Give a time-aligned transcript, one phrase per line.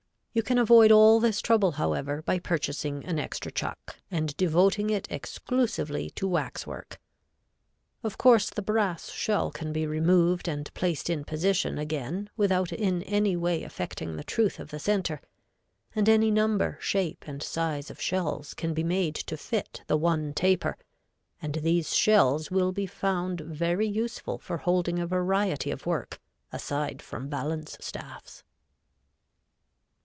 [0.33, 5.05] You can avoid all this trouble, however, by purchasing an extra chuck and devoting it
[5.11, 7.01] exclusively to wax work.
[8.01, 13.03] Of course, the brass shell can be removed and placed in position again without in
[13.03, 15.19] any way affecting the truth of the center,
[15.93, 20.33] and any number, shape and size of shells can be made to fit the one
[20.33, 20.77] taper,
[21.41, 26.21] and these shells will be found very useful for holding a variety of work,
[26.53, 28.45] aside from balance staffs.